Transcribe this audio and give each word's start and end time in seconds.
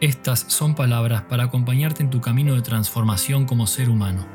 estas 0.00 0.46
son 0.48 0.74
palabras 0.74 1.22
para 1.22 1.44
acompañarte 1.44 2.02
en 2.02 2.08
tu 2.08 2.20
camino 2.20 2.54
de 2.54 2.62
transformación 2.62 3.44
como 3.44 3.66
ser 3.66 3.90
humano. 3.90 4.26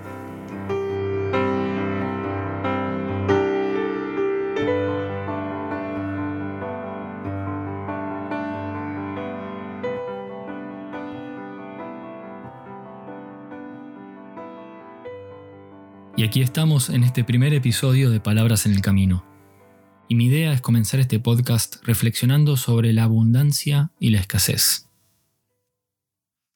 Y 16.18 16.24
aquí 16.24 16.42
estamos 16.42 16.90
en 16.90 17.04
este 17.04 17.24
primer 17.24 17.54
episodio 17.54 18.10
de 18.10 18.20
Palabras 18.20 18.66
en 18.66 18.72
el 18.72 18.82
Camino. 18.82 19.26
Y 20.08 20.16
mi 20.16 20.26
idea 20.26 20.54
es 20.54 20.62
comenzar 20.62 21.00
este 21.00 21.20
podcast 21.20 21.84
reflexionando 21.84 22.56
sobre 22.56 22.94
la 22.94 23.04
abundancia 23.04 23.92
y 24.00 24.12
la 24.12 24.20
escasez 24.20 24.86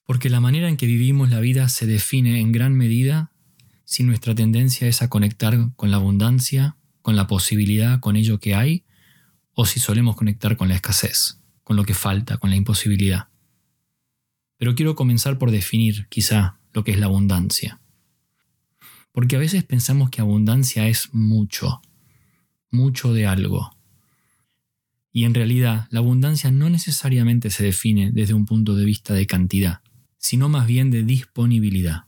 porque 0.09 0.31
la 0.31 0.39
manera 0.39 0.69
en 0.69 0.75
que 0.75 0.87
vivimos 0.87 1.29
la 1.29 1.39
vida 1.39 1.69
se 1.69 1.85
define 1.85 2.39
en 2.39 2.51
gran 2.51 2.73
medida 2.75 3.31
si 3.85 4.01
nuestra 4.01 4.33
tendencia 4.33 4.87
es 4.87 5.03
a 5.03 5.07
conectar 5.07 5.55
con 5.75 5.91
la 5.91 5.97
abundancia, 5.97 6.77
con 7.03 7.15
la 7.15 7.27
posibilidad, 7.27 7.99
con 7.99 8.15
ello 8.15 8.39
que 8.39 8.55
hay, 8.55 8.85
o 9.53 9.67
si 9.67 9.79
solemos 9.79 10.15
conectar 10.15 10.57
con 10.57 10.67
la 10.67 10.73
escasez, 10.73 11.39
con 11.63 11.75
lo 11.75 11.83
que 11.83 11.93
falta, 11.93 12.37
con 12.37 12.49
la 12.49 12.55
imposibilidad. 12.55 13.27
Pero 14.57 14.73
quiero 14.73 14.95
comenzar 14.95 15.37
por 15.37 15.51
definir, 15.51 16.07
quizá, 16.09 16.57
lo 16.73 16.83
que 16.83 16.89
es 16.89 16.97
la 16.97 17.05
abundancia. 17.05 17.79
Porque 19.11 19.35
a 19.35 19.39
veces 19.39 19.63
pensamos 19.63 20.09
que 20.09 20.21
abundancia 20.21 20.87
es 20.87 21.13
mucho, 21.13 21.83
mucho 22.71 23.13
de 23.13 23.27
algo. 23.27 23.77
Y 25.11 25.25
en 25.25 25.35
realidad 25.35 25.87
la 25.91 25.99
abundancia 25.99 26.49
no 26.49 26.67
necesariamente 26.71 27.51
se 27.51 27.63
define 27.63 28.11
desde 28.11 28.33
un 28.33 28.47
punto 28.47 28.75
de 28.75 28.85
vista 28.85 29.13
de 29.13 29.27
cantidad 29.27 29.81
sino 30.19 30.49
más 30.49 30.67
bien 30.67 30.91
de 30.91 31.03
disponibilidad. 31.03 32.03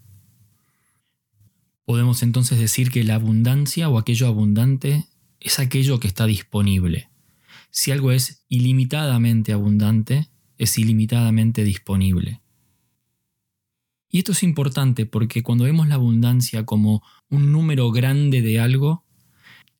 Podemos 1.85 2.21
entonces 2.21 2.59
decir 2.59 2.91
que 2.91 3.03
la 3.03 3.15
abundancia 3.15 3.89
o 3.89 3.97
aquello 3.97 4.27
abundante 4.27 5.07
es 5.39 5.57
aquello 5.57 5.99
que 5.99 6.07
está 6.07 6.27
disponible. 6.27 7.09
Si 7.71 7.91
algo 7.91 8.11
es 8.11 8.45
ilimitadamente 8.47 9.53
abundante, 9.53 10.29
es 10.57 10.77
ilimitadamente 10.77 11.63
disponible. 11.63 12.41
Y 14.09 14.19
esto 14.19 14.33
es 14.33 14.43
importante 14.43 15.05
porque 15.05 15.41
cuando 15.41 15.63
vemos 15.63 15.87
la 15.87 15.95
abundancia 15.95 16.65
como 16.65 17.01
un 17.29 17.51
número 17.51 17.91
grande 17.91 18.41
de 18.41 18.59
algo, 18.59 19.05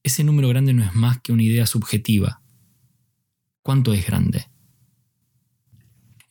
ese 0.03 0.23
número 0.23 0.47
grande 0.47 0.73
no 0.73 0.83
es 0.83 0.95
más 0.95 1.19
que 1.19 1.33
una 1.33 1.43
idea 1.43 1.65
subjetiva. 1.65 2.41
¿Cuánto 3.61 3.93
es 3.93 4.07
grande? 4.07 4.50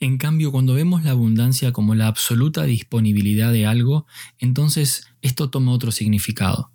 En 0.02 0.16
cambio, 0.16 0.50
cuando 0.50 0.72
vemos 0.72 1.04
la 1.04 1.10
abundancia 1.10 1.72
como 1.72 1.94
la 1.94 2.06
absoluta 2.06 2.64
disponibilidad 2.64 3.52
de 3.52 3.66
algo, 3.66 4.06
entonces 4.38 5.06
esto 5.20 5.50
toma 5.50 5.72
otro 5.72 5.92
significado. 5.92 6.72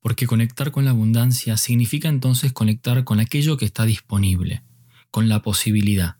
Porque 0.00 0.28
conectar 0.28 0.70
con 0.70 0.84
la 0.84 0.92
abundancia 0.92 1.56
significa 1.56 2.08
entonces 2.08 2.52
conectar 2.52 3.02
con 3.02 3.18
aquello 3.18 3.56
que 3.56 3.64
está 3.64 3.84
disponible, 3.84 4.62
con 5.10 5.28
la 5.28 5.42
posibilidad. 5.42 6.18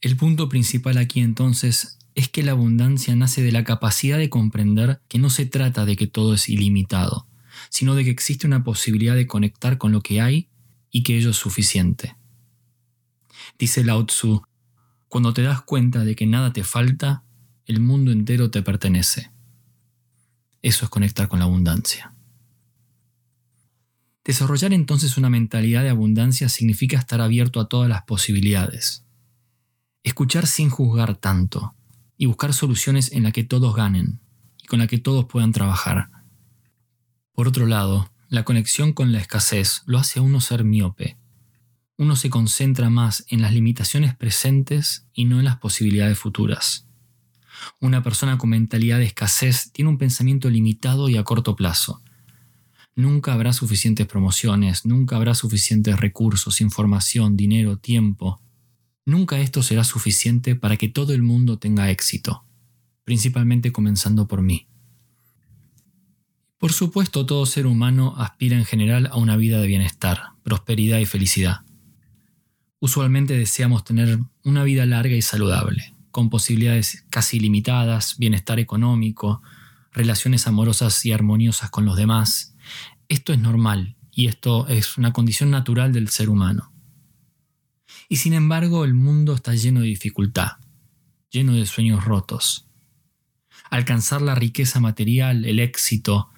El 0.00 0.16
punto 0.16 0.48
principal 0.48 0.96
aquí 0.96 1.18
entonces 1.18 1.98
es 2.14 2.28
que 2.28 2.44
la 2.44 2.52
abundancia 2.52 3.16
nace 3.16 3.42
de 3.42 3.50
la 3.50 3.64
capacidad 3.64 4.16
de 4.16 4.30
comprender 4.30 5.02
que 5.08 5.18
no 5.18 5.28
se 5.28 5.44
trata 5.44 5.86
de 5.86 5.96
que 5.96 6.06
todo 6.06 6.34
es 6.34 6.48
ilimitado, 6.48 7.26
sino 7.68 7.96
de 7.96 8.04
que 8.04 8.10
existe 8.10 8.46
una 8.46 8.62
posibilidad 8.62 9.16
de 9.16 9.26
conectar 9.26 9.76
con 9.76 9.90
lo 9.90 10.02
que 10.02 10.20
hay 10.20 10.48
y 10.92 11.02
que 11.02 11.16
ello 11.16 11.30
es 11.30 11.36
suficiente. 11.36 12.16
Dice 13.58 13.84
Lao 13.84 14.06
Tzu, 14.06 14.42
cuando 15.10 15.34
te 15.34 15.42
das 15.42 15.60
cuenta 15.62 16.04
de 16.04 16.14
que 16.14 16.24
nada 16.24 16.52
te 16.52 16.62
falta, 16.62 17.24
el 17.66 17.80
mundo 17.80 18.12
entero 18.12 18.48
te 18.52 18.62
pertenece. 18.62 19.32
Eso 20.62 20.84
es 20.84 20.88
conectar 20.88 21.26
con 21.26 21.40
la 21.40 21.46
abundancia. 21.46 22.14
Desarrollar 24.24 24.72
entonces 24.72 25.18
una 25.18 25.28
mentalidad 25.28 25.82
de 25.82 25.88
abundancia 25.88 26.48
significa 26.48 26.96
estar 26.96 27.20
abierto 27.20 27.58
a 27.58 27.68
todas 27.68 27.88
las 27.88 28.04
posibilidades. 28.04 29.04
Escuchar 30.04 30.46
sin 30.46 30.70
juzgar 30.70 31.16
tanto 31.16 31.74
y 32.16 32.26
buscar 32.26 32.54
soluciones 32.54 33.10
en 33.10 33.24
las 33.24 33.32
que 33.32 33.42
todos 33.42 33.74
ganen 33.74 34.20
y 34.62 34.68
con 34.68 34.78
las 34.78 34.86
que 34.86 34.98
todos 34.98 35.24
puedan 35.24 35.50
trabajar. 35.50 36.08
Por 37.32 37.48
otro 37.48 37.66
lado, 37.66 38.12
la 38.28 38.44
conexión 38.44 38.92
con 38.92 39.10
la 39.10 39.18
escasez 39.18 39.82
lo 39.86 39.98
hace 39.98 40.20
a 40.20 40.22
uno 40.22 40.40
ser 40.40 40.62
miope 40.62 41.19
uno 42.00 42.16
se 42.16 42.30
concentra 42.30 42.88
más 42.88 43.26
en 43.28 43.42
las 43.42 43.52
limitaciones 43.52 44.16
presentes 44.16 45.06
y 45.12 45.26
no 45.26 45.38
en 45.38 45.44
las 45.44 45.58
posibilidades 45.58 46.18
futuras. 46.18 46.86
Una 47.78 48.02
persona 48.02 48.38
con 48.38 48.48
mentalidad 48.48 48.96
de 48.96 49.04
escasez 49.04 49.70
tiene 49.70 49.90
un 49.90 49.98
pensamiento 49.98 50.48
limitado 50.48 51.10
y 51.10 51.18
a 51.18 51.24
corto 51.24 51.56
plazo. 51.56 52.00
Nunca 52.96 53.34
habrá 53.34 53.52
suficientes 53.52 54.06
promociones, 54.06 54.86
nunca 54.86 55.16
habrá 55.16 55.34
suficientes 55.34 56.00
recursos, 56.00 56.62
información, 56.62 57.36
dinero, 57.36 57.76
tiempo. 57.76 58.40
Nunca 59.04 59.38
esto 59.38 59.62
será 59.62 59.84
suficiente 59.84 60.56
para 60.56 60.78
que 60.78 60.88
todo 60.88 61.12
el 61.12 61.20
mundo 61.20 61.58
tenga 61.58 61.90
éxito, 61.90 62.46
principalmente 63.04 63.72
comenzando 63.72 64.26
por 64.26 64.40
mí. 64.40 64.68
Por 66.56 66.72
supuesto, 66.72 67.26
todo 67.26 67.44
ser 67.44 67.66
humano 67.66 68.14
aspira 68.16 68.56
en 68.56 68.64
general 68.64 69.10
a 69.12 69.16
una 69.16 69.36
vida 69.36 69.60
de 69.60 69.66
bienestar, 69.66 70.30
prosperidad 70.42 70.98
y 70.98 71.04
felicidad. 71.04 71.60
Usualmente 72.80 73.36
deseamos 73.36 73.84
tener 73.84 74.18
una 74.42 74.64
vida 74.64 74.86
larga 74.86 75.14
y 75.14 75.20
saludable, 75.20 75.94
con 76.10 76.30
posibilidades 76.30 77.04
casi 77.10 77.38
limitadas, 77.38 78.16
bienestar 78.16 78.58
económico, 78.58 79.42
relaciones 79.92 80.46
amorosas 80.46 81.04
y 81.04 81.12
armoniosas 81.12 81.68
con 81.68 81.84
los 81.84 81.96
demás. 81.96 82.56
Esto 83.08 83.34
es 83.34 83.38
normal 83.38 83.96
y 84.10 84.28
esto 84.28 84.66
es 84.68 84.96
una 84.96 85.12
condición 85.12 85.50
natural 85.50 85.92
del 85.92 86.08
ser 86.08 86.30
humano. 86.30 86.72
Y 88.08 88.16
sin 88.16 88.32
embargo 88.32 88.84
el 88.86 88.94
mundo 88.94 89.34
está 89.34 89.54
lleno 89.54 89.80
de 89.80 89.86
dificultad, 89.86 90.52
lleno 91.30 91.52
de 91.52 91.66
sueños 91.66 92.06
rotos. 92.06 92.66
Alcanzar 93.68 94.22
la 94.22 94.34
riqueza 94.34 94.80
material, 94.80 95.44
el 95.44 95.60
éxito, 95.60 96.30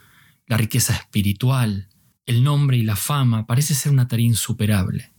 la 0.48 0.56
riqueza 0.56 0.92
espiritual, 0.92 1.88
el 2.26 2.42
nombre 2.42 2.76
y 2.76 2.82
la 2.82 2.96
fama 2.96 3.46
parece 3.46 3.74
ser 3.74 3.92
una 3.92 4.08
tarea 4.08 4.26
insuperable. 4.26 5.12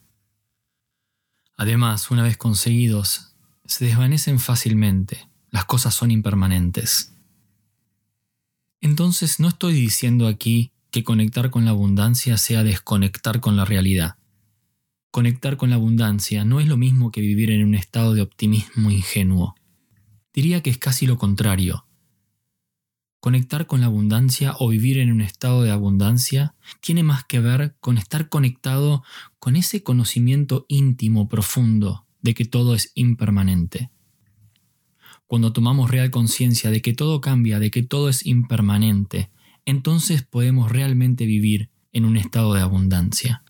Además, 1.63 2.11
una 2.11 2.23
vez 2.23 2.35
conseguidos, 2.35 3.37
se 3.63 3.85
desvanecen 3.85 4.37
fácilmente, 4.37 5.29
las 5.49 5.63
cosas 5.63 5.95
son 5.95 6.11
impermanentes. 6.11 7.13
Entonces 8.81 9.39
no 9.39 9.47
estoy 9.47 9.71
diciendo 9.71 10.27
aquí 10.27 10.73
que 10.91 11.05
conectar 11.05 11.51
con 11.51 11.63
la 11.63 11.71
abundancia 11.71 12.35
sea 12.35 12.63
desconectar 12.65 13.39
con 13.39 13.55
la 13.55 13.63
realidad. 13.63 14.17
Conectar 15.09 15.55
con 15.55 15.69
la 15.69 15.77
abundancia 15.77 16.43
no 16.43 16.59
es 16.59 16.67
lo 16.67 16.75
mismo 16.75 17.11
que 17.11 17.21
vivir 17.21 17.49
en 17.49 17.63
un 17.63 17.75
estado 17.75 18.13
de 18.13 18.23
optimismo 18.23 18.91
ingenuo. 18.91 19.55
Diría 20.33 20.61
que 20.61 20.69
es 20.69 20.77
casi 20.77 21.07
lo 21.07 21.17
contrario. 21.17 21.85
Conectar 23.23 23.67
con 23.67 23.79
la 23.79 23.85
abundancia 23.85 24.53
o 24.59 24.67
vivir 24.67 24.97
en 24.97 25.09
un 25.09 25.21
estado 25.21 25.61
de 25.61 25.71
abundancia 25.71 26.55
tiene 26.81 27.03
más 27.03 27.23
que 27.23 27.39
ver 27.39 27.73
con 27.79 27.97
estar 27.97 28.27
conectado 28.27 29.01
con 29.39 29.55
ese 29.55 29.81
conocimiento 29.81 30.65
íntimo, 30.67 31.29
profundo, 31.29 32.05
de 32.21 32.33
que 32.33 32.43
todo 32.43 32.75
es 32.75 32.91
impermanente. 32.95 33.91
Cuando 35.25 35.53
tomamos 35.53 35.89
real 35.89 36.11
conciencia 36.11 36.69
de 36.69 36.81
que 36.81 36.91
todo 36.91 37.21
cambia, 37.21 37.59
de 37.59 37.71
que 37.71 37.81
todo 37.81 38.09
es 38.09 38.25
impermanente, 38.25 39.31
entonces 39.63 40.23
podemos 40.23 40.69
realmente 40.69 41.25
vivir 41.25 41.69
en 41.93 42.03
un 42.03 42.17
estado 42.17 42.53
de 42.53 42.59
abundancia. 42.59 43.45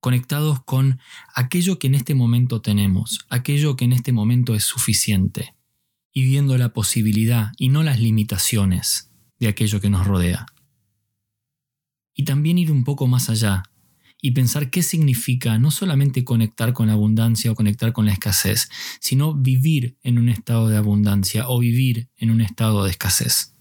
Conectados 0.00 0.62
con 0.62 1.00
aquello 1.34 1.78
que 1.78 1.86
en 1.86 1.94
este 1.94 2.14
momento 2.14 2.60
tenemos, 2.60 3.24
aquello 3.30 3.76
que 3.76 3.86
en 3.86 3.94
este 3.94 4.12
momento 4.12 4.54
es 4.54 4.64
suficiente 4.64 5.54
y 6.12 6.24
viendo 6.24 6.56
la 6.58 6.72
posibilidad 6.72 7.52
y 7.58 7.68
no 7.68 7.82
las 7.82 8.00
limitaciones 8.00 9.10
de 9.38 9.48
aquello 9.48 9.80
que 9.80 9.90
nos 9.90 10.06
rodea. 10.06 10.46
Y 12.14 12.24
también 12.24 12.58
ir 12.58 12.72
un 12.72 12.84
poco 12.84 13.06
más 13.06 13.30
allá 13.30 13.62
y 14.22 14.32
pensar 14.32 14.70
qué 14.70 14.82
significa 14.82 15.58
no 15.58 15.70
solamente 15.70 16.24
conectar 16.24 16.72
con 16.72 16.88
la 16.88 16.92
abundancia 16.94 17.50
o 17.50 17.54
conectar 17.54 17.92
con 17.92 18.06
la 18.06 18.12
escasez, 18.12 18.68
sino 19.00 19.34
vivir 19.34 19.96
en 20.02 20.18
un 20.18 20.28
estado 20.28 20.68
de 20.68 20.76
abundancia 20.76 21.48
o 21.48 21.58
vivir 21.58 22.08
en 22.16 22.30
un 22.30 22.40
estado 22.40 22.84
de 22.84 22.90
escasez. 22.90 23.54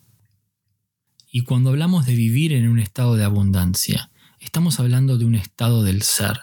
Y 1.32 1.42
cuando 1.42 1.70
hablamos 1.70 2.06
de 2.06 2.16
vivir 2.16 2.54
en 2.54 2.68
un 2.68 2.80
estado 2.80 3.16
de 3.16 3.24
abundancia, 3.24 4.12
estamos 4.40 4.80
hablando 4.80 5.18
de 5.18 5.26
un 5.26 5.36
estado 5.36 5.84
del 5.84 6.02
ser, 6.02 6.40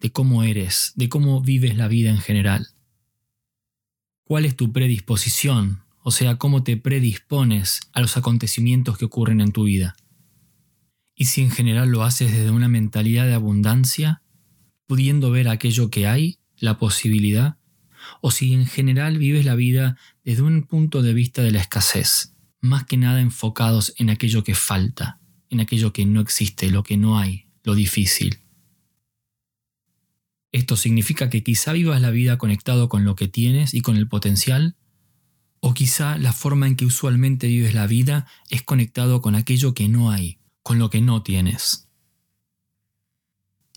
de 0.00 0.12
cómo 0.12 0.44
eres, 0.44 0.92
de 0.94 1.08
cómo 1.08 1.40
vives 1.40 1.76
la 1.76 1.88
vida 1.88 2.10
en 2.10 2.18
general. 2.18 2.68
¿Cuál 4.28 4.44
es 4.44 4.56
tu 4.56 4.72
predisposición? 4.74 5.84
O 6.02 6.10
sea, 6.10 6.36
cómo 6.36 6.62
te 6.62 6.76
predispones 6.76 7.80
a 7.94 8.02
los 8.02 8.18
acontecimientos 8.18 8.98
que 8.98 9.06
ocurren 9.06 9.40
en 9.40 9.52
tu 9.52 9.64
vida. 9.64 9.96
Y 11.14 11.24
si 11.24 11.40
en 11.40 11.50
general 11.50 11.88
lo 11.88 12.02
haces 12.02 12.30
desde 12.30 12.50
una 12.50 12.68
mentalidad 12.68 13.24
de 13.24 13.32
abundancia, 13.32 14.20
pudiendo 14.86 15.30
ver 15.30 15.48
aquello 15.48 15.88
que 15.88 16.06
hay, 16.06 16.40
la 16.58 16.78
posibilidad, 16.78 17.56
o 18.20 18.30
si 18.30 18.52
en 18.52 18.66
general 18.66 19.16
vives 19.16 19.46
la 19.46 19.54
vida 19.54 19.96
desde 20.24 20.42
un 20.42 20.62
punto 20.64 21.00
de 21.00 21.14
vista 21.14 21.40
de 21.40 21.52
la 21.52 21.60
escasez, 21.60 22.34
más 22.60 22.84
que 22.84 22.98
nada 22.98 23.22
enfocados 23.22 23.94
en 23.96 24.10
aquello 24.10 24.44
que 24.44 24.54
falta, 24.54 25.20
en 25.48 25.60
aquello 25.60 25.94
que 25.94 26.04
no 26.04 26.20
existe, 26.20 26.70
lo 26.70 26.82
que 26.82 26.98
no 26.98 27.18
hay, 27.18 27.46
lo 27.64 27.74
difícil. 27.74 28.40
Esto 30.52 30.76
significa 30.76 31.28
que 31.28 31.42
quizá 31.42 31.72
vivas 31.72 32.00
la 32.00 32.10
vida 32.10 32.38
conectado 32.38 32.88
con 32.88 33.04
lo 33.04 33.16
que 33.16 33.28
tienes 33.28 33.74
y 33.74 33.80
con 33.80 33.96
el 33.96 34.08
potencial, 34.08 34.76
o 35.60 35.74
quizá 35.74 36.16
la 36.18 36.32
forma 36.32 36.66
en 36.66 36.76
que 36.76 36.86
usualmente 36.86 37.48
vives 37.48 37.74
la 37.74 37.86
vida 37.86 38.26
es 38.48 38.62
conectado 38.62 39.20
con 39.20 39.34
aquello 39.34 39.74
que 39.74 39.88
no 39.88 40.10
hay, 40.10 40.38
con 40.62 40.78
lo 40.78 40.88
que 40.88 41.00
no 41.00 41.22
tienes. 41.22 41.88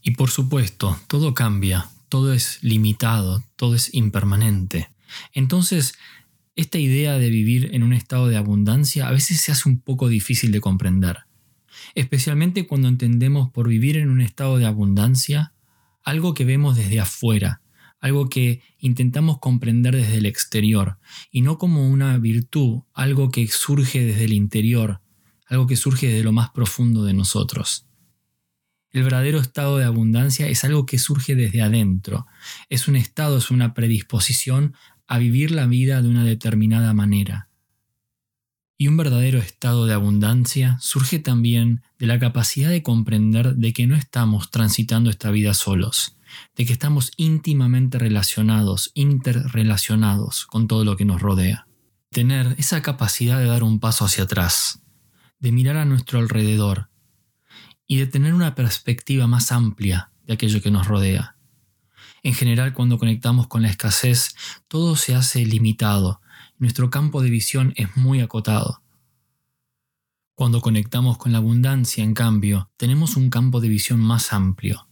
Y 0.04 0.12
por 0.12 0.30
supuesto, 0.30 1.00
todo 1.08 1.34
cambia, 1.34 1.90
todo 2.10 2.34
es 2.34 2.60
limitado, 2.62 3.44
todo 3.56 3.76
es 3.76 3.94
impermanente. 3.94 4.90
Entonces, 5.34 5.96
esta 6.56 6.78
idea 6.78 7.18
de 7.18 7.30
vivir 7.30 7.70
en 7.74 7.84
un 7.84 7.94
estado 7.94 8.28
de 8.28 8.38
abundancia 8.38 9.08
a 9.08 9.12
veces 9.12 9.42
se 9.42 9.52
hace 9.52 9.70
un 9.70 9.80
poco 9.80 10.10
difícil 10.10 10.52
de 10.52 10.62
comprender, 10.62 11.20
especialmente 11.96 12.68
cuando 12.68 12.88
entendemos 12.88 13.50
por 13.52 13.68
vivir 13.68 13.98
en 13.98 14.10
un 14.10 14.22
estado 14.22 14.58
de 14.58 14.66
abundancia 14.66 15.54
algo 16.04 16.34
que 16.34 16.46
vemos 16.46 16.76
desde 16.76 17.00
afuera, 17.00 17.62
algo 18.00 18.30
que 18.30 18.62
intentamos 18.80 19.40
comprender 19.40 19.96
desde 19.96 20.18
el 20.18 20.26
exterior, 20.26 20.98
y 21.32 21.42
no 21.42 21.58
como 21.58 21.88
una 21.88 22.18
virtud, 22.18 22.82
algo 22.94 23.30
que 23.30 23.48
surge 23.48 24.04
desde 24.04 24.26
el 24.26 24.34
interior, 24.34 25.02
algo 25.46 25.68
que 25.68 25.76
surge 25.76 26.08
desde 26.08 26.24
lo 26.24 26.32
más 26.32 26.50
profundo 26.50 27.04
de 27.04 27.14
nosotros. 27.14 27.86
El 28.92 29.04
verdadero 29.04 29.40
estado 29.40 29.78
de 29.78 29.86
abundancia 29.86 30.48
es 30.48 30.64
algo 30.66 30.86
que 30.86 31.00
surge 31.00 31.36
desde 31.36 31.62
adentro. 31.62 32.28
Es 32.68 32.90
un 32.90 32.98
estado, 32.98 33.38
es 33.38 33.50
una 33.50 33.74
predisposición 33.74 34.76
a 35.08 35.18
vivir 35.18 35.52
la 35.52 35.66
vida 35.66 36.02
de 36.02 36.10
una 36.10 36.26
determinada 36.26 36.94
manera. 36.94 37.51
Y 38.82 38.88
un 38.88 38.98
verdadero 38.98 39.38
estado 39.38 39.86
de 39.86 39.94
abundancia 39.94 40.80
surge 40.82 41.20
también 41.20 41.84
de 42.00 42.08
la 42.08 42.18
capacidad 42.18 42.72
de 42.72 42.82
comprender 42.82 43.54
de 43.54 43.74
que 43.74 43.86
no 43.86 43.96
estamos 43.96 44.50
transitando 44.50 45.12
esta 45.12 45.30
vida 45.30 45.54
solos, 45.54 46.18
de 46.56 46.66
que 46.66 46.74
estamos 46.74 47.12
íntimamente 47.16 48.00
relacionados, 48.00 48.90
interrelacionados 48.96 50.48
con 50.48 50.68
todo 50.68 50.84
lo 50.84 50.98
que 50.98 51.06
nos 51.06 51.22
rodea. 51.22 51.68
Tener 52.10 52.56
esa 52.58 52.82
capacidad 52.82 53.38
de 53.38 53.46
dar 53.46 53.62
un 53.62 53.80
paso 53.80 54.06
hacia 54.06 54.24
atrás, 54.24 54.82
de 55.38 55.52
mirar 55.52 55.78
a 55.78 55.86
nuestro 55.86 56.18
alrededor 56.18 56.90
y 57.86 57.98
de 57.98 58.08
tener 58.08 58.34
una 58.34 58.56
perspectiva 58.56 59.28
más 59.28 59.52
amplia 59.52 60.12
de 60.24 60.34
aquello 60.34 60.60
que 60.60 60.72
nos 60.72 60.88
rodea. 60.88 61.36
En 62.24 62.34
general, 62.34 62.74
cuando 62.74 62.98
conectamos 62.98 63.46
con 63.46 63.62
la 63.62 63.70
escasez, 63.70 64.36
todo 64.68 64.96
se 64.96 65.14
hace 65.14 65.46
limitado, 65.46 66.20
nuestro 66.62 66.92
campo 66.92 67.24
de 67.24 67.32
visión 67.32 67.74
es 67.76 67.98
muy 67.98 68.22
acotado. 68.22 68.84
Cuando 70.36 70.62
conectamos 70.62 71.18
con 71.18 71.32
la 71.32 71.40
abundancia, 71.40 72.04
en 72.04 72.14
cambio, 72.14 72.70
tenemos 72.78 73.18
un 73.18 73.32
campo 73.32 73.62
de 73.62 73.68
visión 73.68 74.00
más 74.00 74.32
amplio. 74.32 74.88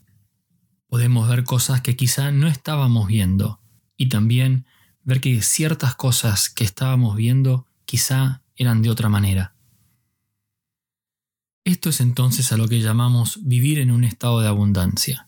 Podemos 0.88 1.30
ver 1.30 1.44
cosas 1.44 1.82
que 1.82 1.96
quizá 1.96 2.32
no 2.32 2.48
estábamos 2.48 3.08
viendo 3.08 3.62
y 3.96 4.10
también 4.10 4.66
ver 5.04 5.22
que 5.22 5.44
ciertas 5.44 5.94
cosas 5.94 6.50
que 6.50 6.64
estábamos 6.64 7.16
viendo 7.16 7.68
quizá 7.86 8.42
eran 8.56 8.82
de 8.82 8.90
otra 8.90 9.08
manera. 9.08 9.54
Esto 11.66 11.90
es 11.90 12.02
entonces 12.02 12.52
a 12.52 12.58
lo 12.58 12.68
que 12.68 12.82
llamamos 12.82 13.42
vivir 13.44 13.78
en 13.78 13.92
un 13.92 14.06
estado 14.06 14.42
de 14.42 14.48
abundancia. 14.48 15.28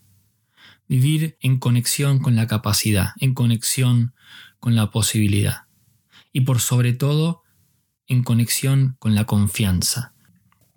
Vivir 0.87 1.37
en 1.39 1.59
conexión 1.59 2.17
con 2.17 2.35
la 2.35 2.47
capacidad, 2.47 3.11
en 3.19 3.35
conexión 3.35 4.15
con 4.59 4.73
la 4.73 4.89
posibilidad. 4.89 5.67
Y 6.31 6.41
por 6.41 6.59
sobre 6.59 6.93
todo, 6.93 7.43
en 8.07 8.23
conexión 8.23 8.95
con 8.99 9.15
la 9.15 9.25
confianza. 9.25 10.13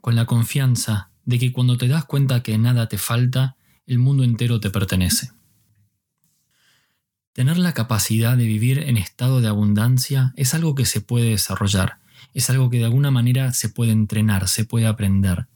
Con 0.00 0.16
la 0.16 0.26
confianza 0.26 1.10
de 1.24 1.38
que 1.38 1.52
cuando 1.52 1.78
te 1.78 1.88
das 1.88 2.04
cuenta 2.04 2.42
que 2.42 2.58
nada 2.58 2.88
te 2.88 2.98
falta, 2.98 3.56
el 3.86 3.98
mundo 3.98 4.24
entero 4.24 4.60
te 4.60 4.70
pertenece. 4.70 5.32
Tener 7.32 7.58
la 7.58 7.74
capacidad 7.74 8.36
de 8.36 8.44
vivir 8.44 8.78
en 8.78 8.96
estado 8.96 9.40
de 9.40 9.48
abundancia 9.48 10.32
es 10.36 10.54
algo 10.54 10.74
que 10.74 10.84
se 10.84 11.00
puede 11.00 11.30
desarrollar, 11.30 11.98
es 12.32 12.48
algo 12.48 12.70
que 12.70 12.78
de 12.78 12.84
alguna 12.84 13.10
manera 13.10 13.52
se 13.52 13.68
puede 13.68 13.90
entrenar, 13.90 14.48
se 14.48 14.64
puede 14.64 14.86
aprender. 14.86 15.48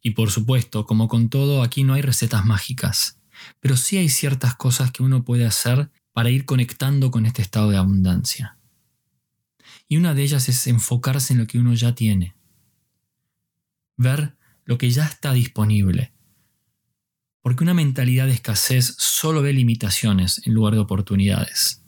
Y 0.00 0.12
por 0.12 0.30
supuesto, 0.30 0.86
como 0.86 1.08
con 1.08 1.28
todo, 1.28 1.62
aquí 1.62 1.84
no 1.84 1.94
hay 1.94 2.02
recetas 2.02 2.46
mágicas, 2.46 3.20
pero 3.60 3.76
sí 3.76 3.98
hay 3.98 4.08
ciertas 4.08 4.54
cosas 4.54 4.90
que 4.90 5.02
uno 5.02 5.24
puede 5.24 5.44
hacer 5.44 5.90
para 6.12 6.30
ir 6.30 6.46
conectando 6.46 7.10
con 7.10 7.26
este 7.26 7.42
estado 7.42 7.70
de 7.70 7.76
abundancia. 7.76 8.56
Y 9.92 9.98
una 9.98 10.14
de 10.14 10.22
ellas 10.22 10.48
es 10.48 10.66
enfocarse 10.68 11.34
en 11.34 11.40
lo 11.40 11.46
que 11.46 11.58
uno 11.58 11.74
ya 11.74 11.94
tiene. 11.94 12.34
Ver 13.98 14.38
lo 14.64 14.78
que 14.78 14.88
ya 14.90 15.04
está 15.04 15.34
disponible. 15.34 16.14
Porque 17.42 17.62
una 17.62 17.74
mentalidad 17.74 18.24
de 18.24 18.32
escasez 18.32 18.94
solo 18.96 19.42
ve 19.42 19.52
limitaciones 19.52 20.46
en 20.46 20.54
lugar 20.54 20.72
de 20.72 20.80
oportunidades. 20.80 21.84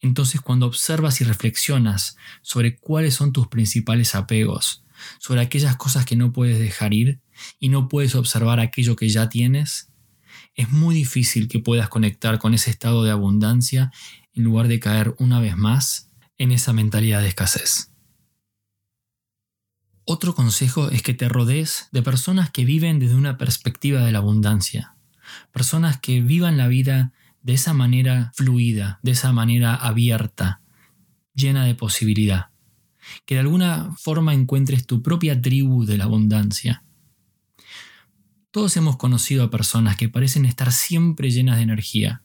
Entonces 0.00 0.40
cuando 0.40 0.64
observas 0.64 1.20
y 1.20 1.24
reflexionas 1.24 2.16
sobre 2.40 2.78
cuáles 2.78 3.16
son 3.16 3.34
tus 3.34 3.48
principales 3.48 4.14
apegos, 4.14 4.86
sobre 5.18 5.42
aquellas 5.42 5.76
cosas 5.76 6.06
que 6.06 6.16
no 6.16 6.32
puedes 6.32 6.58
dejar 6.58 6.94
ir 6.94 7.20
y 7.58 7.68
no 7.68 7.88
puedes 7.88 8.14
observar 8.14 8.60
aquello 8.60 8.96
que 8.96 9.10
ya 9.10 9.28
tienes, 9.28 9.92
es 10.54 10.70
muy 10.70 10.94
difícil 10.94 11.48
que 11.48 11.58
puedas 11.58 11.90
conectar 11.90 12.38
con 12.38 12.54
ese 12.54 12.70
estado 12.70 13.04
de 13.04 13.10
abundancia 13.10 13.92
en 14.32 14.44
lugar 14.44 14.68
de 14.68 14.80
caer 14.80 15.14
una 15.18 15.38
vez 15.38 15.54
más 15.54 16.09
en 16.40 16.50
esa 16.50 16.72
mentalidad 16.72 17.20
de 17.20 17.28
escasez. 17.28 17.92
Otro 20.04 20.34
consejo 20.34 20.88
es 20.90 21.02
que 21.02 21.14
te 21.14 21.28
rodees 21.28 21.88
de 21.92 22.02
personas 22.02 22.50
que 22.50 22.64
viven 22.64 22.98
desde 22.98 23.14
una 23.14 23.38
perspectiva 23.38 24.00
de 24.00 24.10
la 24.10 24.18
abundancia, 24.18 24.96
personas 25.52 26.00
que 26.00 26.20
vivan 26.20 26.56
la 26.56 26.66
vida 26.66 27.12
de 27.42 27.52
esa 27.54 27.74
manera 27.74 28.32
fluida, 28.34 28.98
de 29.02 29.12
esa 29.12 29.32
manera 29.32 29.74
abierta, 29.74 30.62
llena 31.34 31.64
de 31.64 31.76
posibilidad 31.76 32.50
que 33.24 33.34
de 33.34 33.40
alguna 33.40 33.94
forma 33.96 34.34
encuentres 34.34 34.86
tu 34.86 35.02
propia 35.02 35.40
tribu 35.40 35.84
de 35.84 35.98
la 35.98 36.04
abundancia. 36.04 36.84
Todos 38.50 38.76
hemos 38.76 38.96
conocido 38.96 39.44
a 39.44 39.50
personas 39.50 39.96
que 39.96 40.08
parecen 40.08 40.44
estar 40.44 40.72
siempre 40.72 41.30
llenas 41.30 41.56
de 41.56 41.62
energía, 41.62 42.22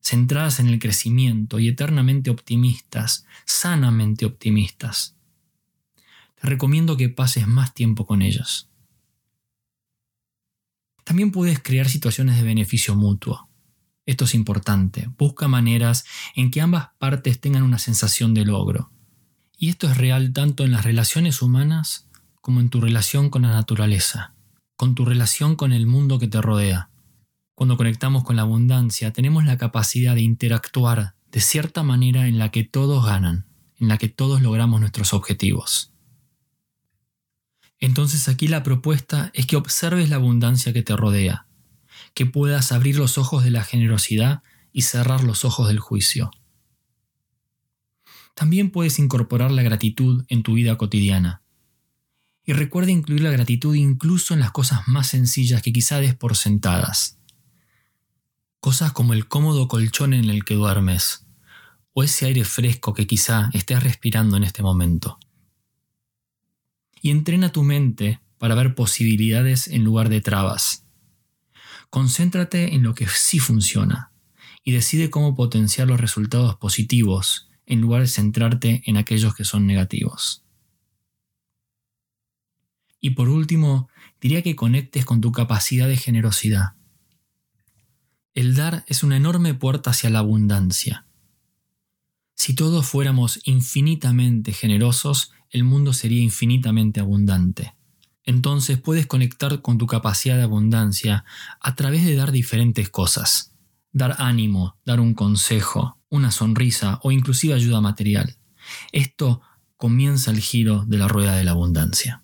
centradas 0.00 0.60
en 0.60 0.68
el 0.68 0.78
crecimiento 0.78 1.58
y 1.58 1.68
eternamente 1.68 2.30
optimistas, 2.30 3.26
sanamente 3.44 4.24
optimistas. 4.26 5.16
Te 6.40 6.48
recomiendo 6.48 6.96
que 6.96 7.08
pases 7.08 7.46
más 7.46 7.74
tiempo 7.74 8.06
con 8.06 8.22
ellos. 8.22 8.68
También 11.04 11.32
puedes 11.32 11.60
crear 11.60 11.88
situaciones 11.88 12.36
de 12.36 12.42
beneficio 12.42 12.94
mutuo. 12.94 13.48
Esto 14.06 14.24
es 14.24 14.34
importante. 14.34 15.10
Busca 15.18 15.48
maneras 15.48 16.04
en 16.34 16.50
que 16.50 16.60
ambas 16.60 16.90
partes 16.98 17.40
tengan 17.40 17.62
una 17.62 17.78
sensación 17.78 18.34
de 18.34 18.44
logro. 18.44 18.90
Y 19.56 19.70
esto 19.70 19.90
es 19.90 19.96
real 19.96 20.32
tanto 20.32 20.64
en 20.64 20.70
las 20.70 20.84
relaciones 20.84 21.42
humanas 21.42 22.08
como 22.40 22.60
en 22.60 22.70
tu 22.70 22.80
relación 22.80 23.28
con 23.28 23.42
la 23.42 23.50
naturaleza, 23.50 24.34
con 24.76 24.94
tu 24.94 25.04
relación 25.04 25.56
con 25.56 25.72
el 25.72 25.86
mundo 25.86 26.18
que 26.18 26.28
te 26.28 26.40
rodea. 26.40 26.88
Cuando 27.58 27.76
conectamos 27.76 28.22
con 28.22 28.36
la 28.36 28.42
abundancia, 28.42 29.12
tenemos 29.12 29.44
la 29.44 29.58
capacidad 29.58 30.14
de 30.14 30.20
interactuar 30.20 31.16
de 31.32 31.40
cierta 31.40 31.82
manera 31.82 32.28
en 32.28 32.38
la 32.38 32.52
que 32.52 32.62
todos 32.62 33.04
ganan, 33.04 33.48
en 33.80 33.88
la 33.88 33.98
que 33.98 34.08
todos 34.08 34.40
logramos 34.42 34.78
nuestros 34.78 35.12
objetivos. 35.12 35.92
Entonces 37.80 38.28
aquí 38.28 38.46
la 38.46 38.62
propuesta 38.62 39.32
es 39.34 39.46
que 39.46 39.56
observes 39.56 40.08
la 40.08 40.14
abundancia 40.14 40.72
que 40.72 40.84
te 40.84 40.94
rodea, 40.94 41.48
que 42.14 42.26
puedas 42.26 42.70
abrir 42.70 42.96
los 42.96 43.18
ojos 43.18 43.42
de 43.42 43.50
la 43.50 43.64
generosidad 43.64 44.44
y 44.72 44.82
cerrar 44.82 45.24
los 45.24 45.44
ojos 45.44 45.66
del 45.66 45.80
juicio. 45.80 46.30
También 48.34 48.70
puedes 48.70 49.00
incorporar 49.00 49.50
la 49.50 49.64
gratitud 49.64 50.24
en 50.28 50.44
tu 50.44 50.52
vida 50.52 50.78
cotidiana. 50.78 51.42
Y 52.44 52.52
recuerda 52.52 52.92
incluir 52.92 53.22
la 53.22 53.32
gratitud 53.32 53.74
incluso 53.74 54.32
en 54.32 54.38
las 54.38 54.52
cosas 54.52 54.86
más 54.86 55.08
sencillas 55.08 55.60
que 55.60 55.72
quizá 55.72 55.98
des 55.98 56.14
por 56.14 56.36
sentadas. 56.36 57.17
Cosas 58.68 58.92
como 58.92 59.14
el 59.14 59.28
cómodo 59.28 59.66
colchón 59.66 60.12
en 60.12 60.28
el 60.28 60.44
que 60.44 60.52
duermes, 60.52 61.26
o 61.94 62.02
ese 62.02 62.26
aire 62.26 62.44
fresco 62.44 62.92
que 62.92 63.06
quizá 63.06 63.48
estés 63.54 63.82
respirando 63.82 64.36
en 64.36 64.44
este 64.44 64.62
momento. 64.62 65.18
y 67.00 67.08
entrena 67.10 67.50
tu 67.50 67.62
mente 67.62 68.20
para 68.36 68.54
ver 68.54 68.74
posibilidades 68.74 69.68
en 69.68 69.84
lugar 69.84 70.10
de 70.10 70.20
trabas. 70.20 70.84
Concéntrate 71.88 72.74
en 72.74 72.82
lo 72.82 72.94
que 72.94 73.06
sí 73.08 73.38
funciona 73.38 74.12
y 74.62 74.72
decide 74.72 75.08
cómo 75.08 75.34
potenciar 75.34 75.88
los 75.88 75.98
resultados 75.98 76.56
positivos 76.56 77.48
en 77.64 77.80
lugar 77.80 78.02
de 78.02 78.08
centrarte 78.08 78.82
en 78.84 78.98
aquellos 78.98 79.34
que 79.34 79.44
son 79.44 79.66
negativos. 79.66 80.44
Y 83.00 83.12
por 83.12 83.30
último, 83.30 83.88
diría 84.20 84.42
que 84.42 84.56
conectes 84.56 85.06
con 85.06 85.22
tu 85.22 85.32
capacidad 85.32 85.88
de 85.88 85.96
generosidad. 85.96 86.77
El 88.38 88.54
dar 88.54 88.84
es 88.86 89.02
una 89.02 89.16
enorme 89.16 89.52
puerta 89.52 89.90
hacia 89.90 90.10
la 90.10 90.20
abundancia. 90.20 91.04
Si 92.36 92.54
todos 92.54 92.86
fuéramos 92.86 93.40
infinitamente 93.42 94.52
generosos, 94.52 95.32
el 95.50 95.64
mundo 95.64 95.92
sería 95.92 96.22
infinitamente 96.22 97.00
abundante. 97.00 97.74
Entonces 98.22 98.78
puedes 98.78 99.08
conectar 99.08 99.60
con 99.60 99.76
tu 99.76 99.86
capacidad 99.86 100.36
de 100.36 100.44
abundancia 100.44 101.24
a 101.58 101.74
través 101.74 102.06
de 102.06 102.14
dar 102.14 102.30
diferentes 102.30 102.88
cosas. 102.90 103.56
Dar 103.90 104.14
ánimo, 104.20 104.76
dar 104.86 105.00
un 105.00 105.14
consejo, 105.14 105.98
una 106.08 106.30
sonrisa 106.30 107.00
o 107.02 107.10
inclusive 107.10 107.54
ayuda 107.54 107.80
material. 107.80 108.36
Esto 108.92 109.40
comienza 109.76 110.30
el 110.30 110.38
giro 110.38 110.84
de 110.86 110.98
la 110.98 111.08
rueda 111.08 111.34
de 111.34 111.42
la 111.42 111.50
abundancia. 111.50 112.22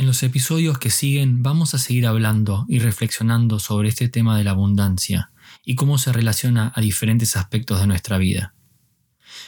En 0.00 0.06
los 0.06 0.22
episodios 0.22 0.78
que 0.78 0.88
siguen 0.88 1.42
vamos 1.42 1.74
a 1.74 1.78
seguir 1.78 2.06
hablando 2.06 2.64
y 2.70 2.78
reflexionando 2.78 3.58
sobre 3.58 3.90
este 3.90 4.08
tema 4.08 4.38
de 4.38 4.44
la 4.44 4.52
abundancia 4.52 5.30
y 5.62 5.74
cómo 5.74 5.98
se 5.98 6.10
relaciona 6.10 6.72
a 6.74 6.80
diferentes 6.80 7.36
aspectos 7.36 7.80
de 7.80 7.86
nuestra 7.86 8.16
vida. 8.16 8.54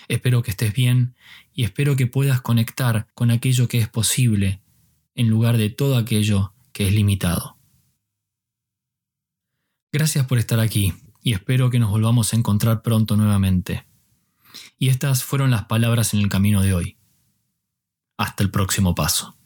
Espero 0.08 0.42
que 0.42 0.50
estés 0.50 0.74
bien 0.74 1.14
y 1.54 1.64
espero 1.64 1.96
que 1.96 2.06
puedas 2.06 2.42
conectar 2.42 3.06
con 3.14 3.30
aquello 3.30 3.66
que 3.66 3.78
es 3.78 3.88
posible 3.88 4.60
en 5.14 5.30
lugar 5.30 5.56
de 5.56 5.70
todo 5.70 5.96
aquello 5.96 6.52
que 6.74 6.86
es 6.86 6.92
limitado. 6.92 7.56
Gracias 9.90 10.26
por 10.26 10.36
estar 10.36 10.60
aquí 10.60 10.92
y 11.22 11.32
espero 11.32 11.70
que 11.70 11.78
nos 11.78 11.88
volvamos 11.88 12.34
a 12.34 12.36
encontrar 12.36 12.82
pronto 12.82 13.16
nuevamente. 13.16 13.86
Y 14.78 14.90
estas 14.90 15.24
fueron 15.24 15.50
las 15.50 15.64
palabras 15.64 16.12
en 16.12 16.20
el 16.20 16.28
camino 16.28 16.60
de 16.60 16.74
hoy. 16.74 16.98
Hasta 18.18 18.42
el 18.42 18.50
próximo 18.50 18.94
paso. 18.94 19.38